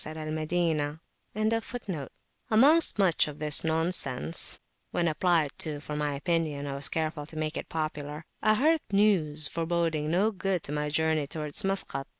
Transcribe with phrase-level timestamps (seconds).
[0.03, 0.99] [FN#12]
[2.49, 7.35] Amongst much of this nonsense, when applied to for my opinion, I was careful to
[7.37, 12.07] make it popular, I heard news foreboding no good to my journey towards Maskat.